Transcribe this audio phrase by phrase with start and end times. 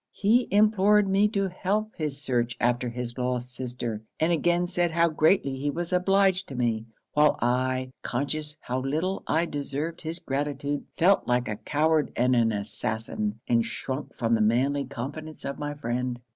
[0.13, 5.09] 'He implored me to help his search after his lost sister, and again said how
[5.09, 10.85] greatly he was obliged to me while I, conscious how little I deserved his gratitude,
[10.97, 15.75] felt like a coward and an assassin, and shrunk from the manly confidence of my
[15.75, 16.19] friend.